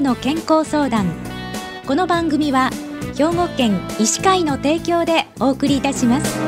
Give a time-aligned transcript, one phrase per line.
[0.00, 1.12] なの健康相談。
[1.84, 2.70] この番組は
[3.16, 6.38] 兵庫県医師会の提供でお送りいたします。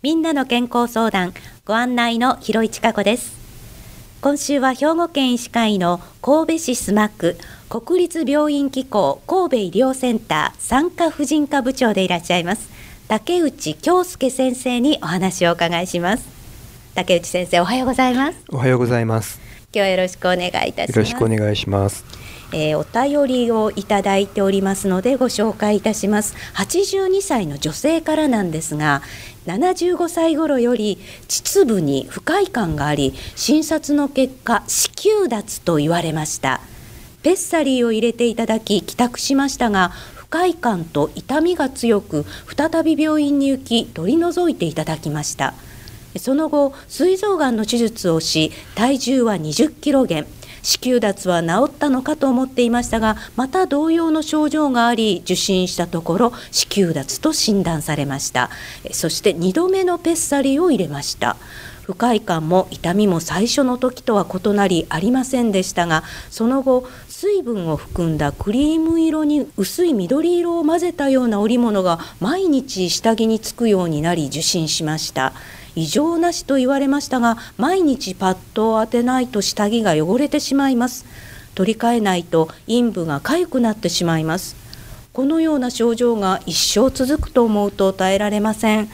[0.00, 1.34] みんなの健康相談
[1.66, 3.36] ご案内の広市加子です。
[4.22, 7.36] 今週は兵庫県医師会の神戸市須磨区
[7.68, 12.71] 国立病院機構神戸医療センター産科婦人科部長でいらっしゃいます。
[13.12, 16.26] 竹内京介先生にお話をお伺いします。
[16.94, 18.38] 竹内先生おはようございます。
[18.48, 19.38] おはようございます。
[19.64, 20.96] 今日はよろしくお願いいたします。
[20.96, 22.06] よろしくお願いします。
[22.54, 26.34] えー、お便りをいただいておりますのでご紹介いたします。
[26.54, 29.02] 82歳の女性からなんですが
[29.44, 36.62] 75歳頃より膣部に不快感があり診察の結果子宮脱と言われました。
[37.22, 42.24] ペッサリーを入れていただき帰宅しましたが不快感と痛みが強く
[42.56, 45.52] 再び病院に行き取り除いていただきました。
[46.16, 50.26] その後膵臓がんの手術をし体重は20キロ減。
[50.62, 58.48] 子宮脱は治ったのかと思っていましたがまた同様の症状があり受診したところ子宮脱と診断されました。
[58.90, 61.36] そして2度目のペッサリーを入れました。
[61.82, 75.32] 不快感も痛みも最初の時とは異なりありませんでしたがその後水分を含んだクリーム色に薄い緑色を混ぜたような織物が毎日下着につくようになり受診しました。
[75.74, 81.06] 異常なしと言われましたが毎日パッドを当てないと下着が汚れてしまいます。
[81.54, 84.56] 取り替えないと陰部が痒くなってしまいます。
[85.12, 88.88] このような症状が一生続くと思うと耐えられません。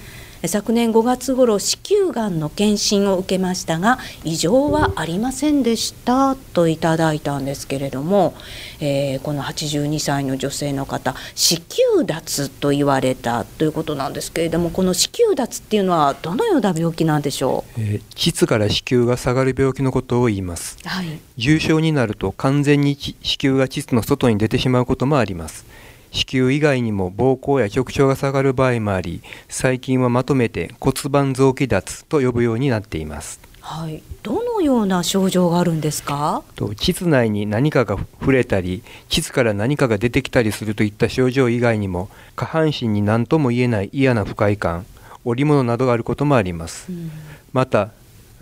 [0.47, 8.35] 昨年5月頃子宮がんの検診を受けましたが異常はありませんでしたといただいたんですけれども、
[8.81, 11.63] えー、この82歳の女性の方子
[11.97, 25.67] 宮脱と言われたということなんですけれどもこの子宮脱っていうのはどのような病気なんでしょう、えー、膣から子宮が下がる病気のことを言います、はい、重症になると完全に子宮が膣の外に出てしまうこともあります
[26.11, 33.41] 子宮以外にも膀胱や直腸が下がる場合もあり最近はまとめて骨盤臓器脱と呼ぶようになっています。
[33.61, 36.43] はい、どのような症状があるんですか？
[36.57, 44.87] と膣内に何かが触れたり膣から何かが出てきたりするといった症状以外にも下半身に何とも言えない嫌な不快感
[45.25, 47.11] 織物などがあることもあります、うん、
[47.53, 47.91] また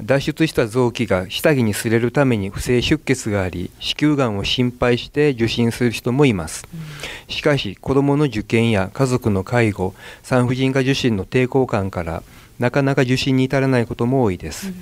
[0.00, 12.22] 脱出した臓器が下着に擦れるために不正出血があり子宮がんを心配して受診する人もいます、うん、しかし子どもの受験や家族の介護産婦人科受診の抵抗感から
[12.58, 14.74] なかなか受診に至らないことも多いです、うん、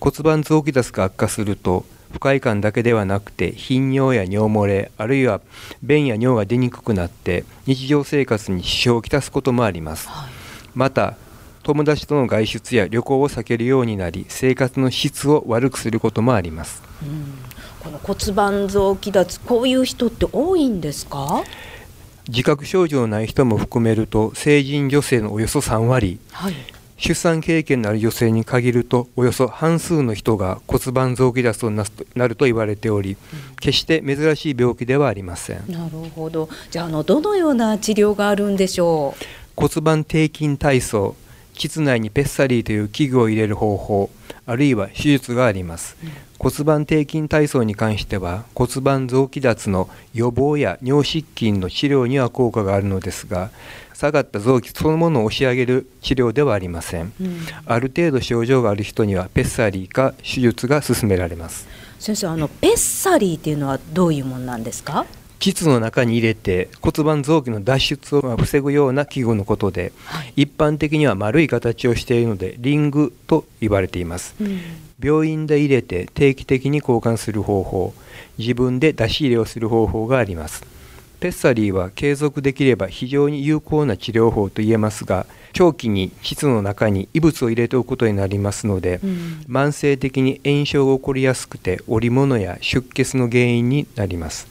[0.00, 5.42] 骨盤臓器脱が悪化すると不快感だけではなくて頻尿や尿漏れあるいは
[5.82, 10.30] 便や尿が出にくくなって日常生活に支障をきたすこともあります、はい、
[10.74, 11.16] また
[11.66, 17.34] 友達との外出や旅行を避けるようになり生活の質を悪くすることもあります、うん、
[17.80, 21.42] この骨盤臓器脱こういう人って多いんですか？
[22.28, 26.54] 自覚症状ない人も含めると成人女性のおよそ3割、はい、
[26.98, 31.82] 出産経験のある女性に限るとおよそ半数の人が骨盤臓器脱に
[32.14, 35.64] なると言われており、うん、決して珍しい病気ではありません。
[35.68, 36.48] なるほど。
[36.70, 39.24] じゃああのどのような治療があるんでしょう？
[39.56, 41.16] 骨盤底筋体操
[41.56, 44.10] 膣内にペッサリーという器具を入れる方法
[44.46, 53.50] あるいは手術があります、うん、骨盤底筋体操に関しては骨盤臓器脱の予防や尿失禁の治療には効果があるのですが
[53.92, 61.66] 下がった臓器そのものを押し上げる治療ではありません、うん、ある程度症状がある人にはペッサリーか手術が勧められます。
[61.98, 65.06] 先生あのペッサリーっていうのはどういうものなんですか？
[65.38, 74.60] 膣の中に入れて骨盤臓器の脱出を防ぐような器具のことで、はい、一般的には丸い形をしているのでリングと言われています、うん、
[75.00, 77.94] 病院で入れて定期的に交換する方法
[78.38, 80.76] 自分で出し入れをする方法があります。
[81.20, 94.46] ペッサリーは継続できれば非常に有効な治療法と言えますが長期に膣の中に異物を入れておくことになりますので、うん、慢性的に炎症が起こりやすくて織物や出血の原因になります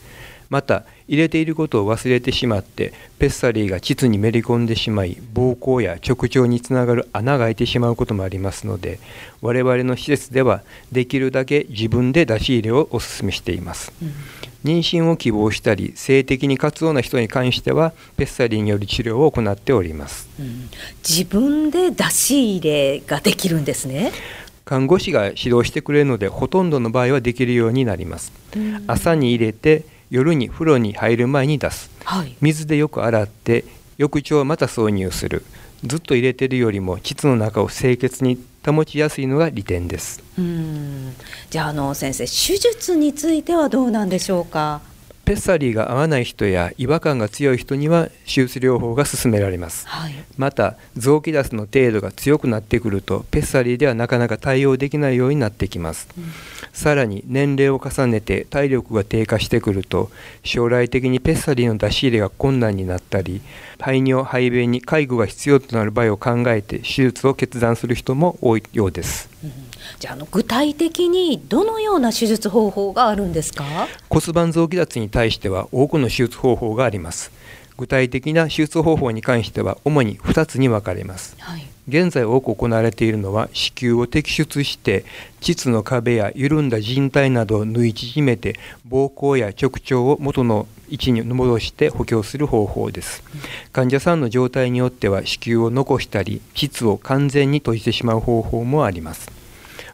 [0.50, 9.00] また入れていることを忘れてしまってペッサリーが膣にめり込んでしまい膀胱や直腸につながる穴が開いてしまうこともありますので
[9.42, 10.62] 我々の施設では
[10.92, 14.14] できるだけ自分で出し入れをお勧めしています、うん、
[14.64, 20.70] 妊娠を希望したり性的に活動な人に関してはペッサリーによる治療を行っております、うん、
[21.08, 24.12] 自分で出し入れができるんですね。
[24.66, 28.34] 看護師が指導してくれるのでほとんどの場合はできるようになります、
[28.88, 33.66] 朝に入れて夜に風呂に入る前に出す、はい、水でよく洗って
[33.98, 35.44] 翌朝また挿入する。
[35.84, 40.24] ずっと入れてるよりも膣の中を清潔に保ちやすいのが利点です。
[40.38, 41.14] うん。
[41.52, 44.82] じゃああの先生手術についてはどうなんでしょうか？
[45.26, 56.26] ペッサリーが合わない人や違和感が強い人には手術療法が勧められます、はい、また臓器脱の程度が強くなってくるとペッサリーではなかなか対応できないようになってきます、うん、
[56.74, 60.12] さらに年齢を重ねて体力が低下してくると
[60.44, 63.42] 将来的にペッサリーの出し入れが困難になったり
[63.80, 69.52] 排尿排便に介護が必要となる場合を考えて手術を決断する人も多いようです、うん。
[70.00, 73.64] じゃあの具体的にどのような手術方法があるんですか？
[74.10, 77.32] 骨盤臓器脱に対しては多くの手術方法があります。
[77.78, 85.04] 具体的な手術方法に関しては主に2つに分かれます、はい、現在多く行われているのは子宮を摘出して
[85.42, 88.58] 膣の壁や緩んだ靭帯などを縫い縮めて
[88.90, 93.24] 膀胱や直腸を元の位置に戻して補強する方法です、
[93.72, 99.32] 患者さんの状態によっては子宮を残したり膣を完全に閉じてしまう方法もあります。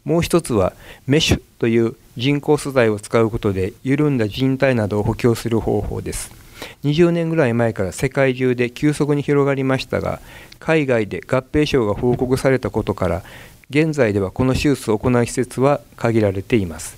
[0.03, 0.73] もう一つは
[1.05, 6.31] メッシュという人工素材を使うことで緩んだ人体などを補強する方法です。
[6.83, 10.19] 20年ぐらい前から世界中で急速に広がりましたが
[10.59, 13.23] 海外で合併症が報告されたことから
[13.71, 16.97] 現在ではこの手術を行う施設は限られています、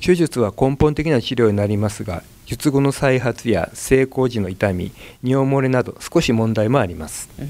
[0.00, 7.48] 手術は根本的な治療になりますが術後の再発や成功時の痛み尿漏れなど少し問題もあります、うん。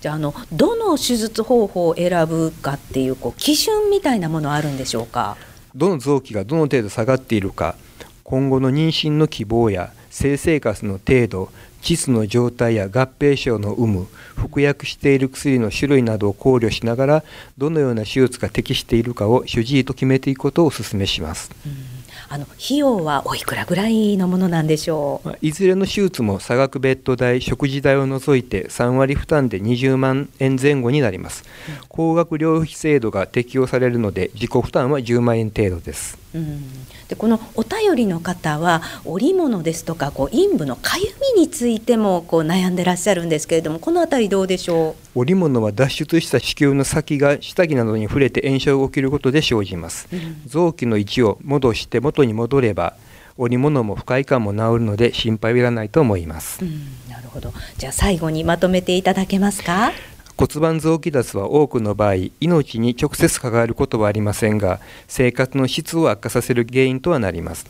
[0.00, 5.36] じゃあのどの手術方法を選ぶかっていうこう基準みたいなものあるんでしょうか？
[5.74, 7.76] どの臓器がどの程度下がっているか
[8.22, 11.50] 今後の妊娠の希望や性生活の程度
[11.84, 17.24] 膣の状態や合併症の有無服薬している薬の種類などを考慮しながら
[17.58, 21.50] どのような手術が適しているかを主治医と決めていくことをお勧めします。
[21.66, 21.94] うん。
[22.28, 41.04] あの費用はおいくらぐらいのものなんでしょう、まあ、いずれの手術も差額ベッド代食事代を除いて3割負担で20万円前後になります、うん、高額療費制度が適用されるので自己負担は10万円程度です、うん、でこのお便りの方は織物ですとかこう陰部のかゆ
[41.36, 45.20] みについてもこう悩んでらっしゃるんですけれどもこの辺りどうでしょう？
[45.20, 52.96] 織物は脱出した子宮の先が下着などに触れて炎症が起きることで生じます、うん、臓器の位置を戻して元に戻れば
[53.36, 57.52] 織物も不快感も治るので心配はいらないと思います、うん、なるほど。
[57.78, 59.92] じゃあ最後にまとめていただけますか？
[60.36, 67.66] 骨盤臓器脱は多くの場合命に直接関わることはありませんが生活の質を悪化させる原因とはなります。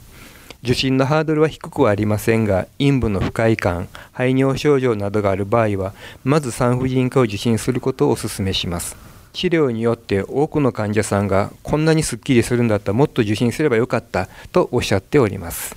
[0.62, 5.92] 受診のハードルは低くはありませんが陰部の不快感排尿症状などがある場合は
[6.24, 8.96] まず産婦人科を受診することをお勧めします。
[9.34, 15.76] 治療によって多くの患者さんがこんなにすっきりするんだったらもっと受診すればよかったとおっしゃっております。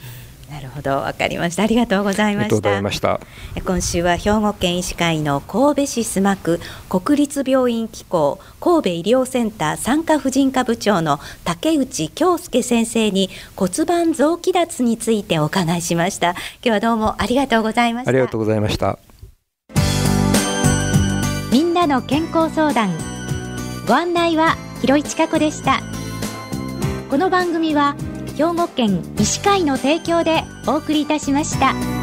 [0.57, 1.61] なるほど、わかりました。
[1.61, 3.19] ありがとうございました
[3.63, 6.59] 今週は兵庫県医師会の神戸市須磨区
[6.89, 16.31] 国立病院機構神戸医療センター産科婦人科部長の竹内京介先生に骨盤臓器脱についてお伺いしました。
[16.31, 18.09] 今日はどうもありがとうございました。
[18.09, 18.97] ありがとうございました。
[21.51, 22.89] みんなの健康相談。
[23.87, 25.81] ご案内は広市加子でした。
[27.11, 27.95] この番組は
[28.37, 31.96] 兵庫県医師会の提供でお送りいたしました。